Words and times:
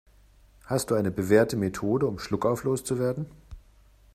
Hast 0.65 0.89
du 0.89 0.95
eine 0.95 1.11
bewährte 1.11 1.55
Methode, 1.55 2.07
um 2.07 2.17
Schluckauf 2.17 2.63
loszuwerden? 2.63 3.27